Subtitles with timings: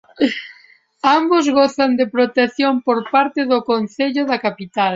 [1.03, 4.89] Ambos gozan de protección por parte do Concello da capital.